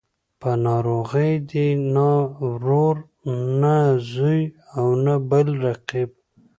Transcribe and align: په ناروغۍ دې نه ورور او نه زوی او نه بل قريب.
په 0.41 0.49
ناروغۍ 0.65 1.33
دې 1.49 1.67
نه 1.93 2.09
ورور 2.45 2.95
او 3.27 3.33
نه 3.61 3.75
زوی 4.11 4.41
او 4.77 4.87
نه 5.03 5.15
بل 5.29 5.47
قريب. 5.87 6.11